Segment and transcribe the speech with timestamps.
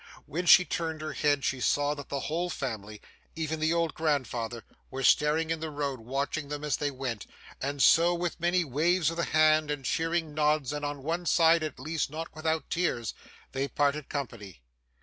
[0.25, 3.03] When she turned her head, she saw that the whole family,
[3.35, 7.27] even the old grandfather, were standing in the road watching them as they went,
[7.61, 11.61] and so, with many waves of the hand, and cheering nods, and on one side
[11.61, 13.13] at least not without tears,
[13.51, 14.63] they parted company.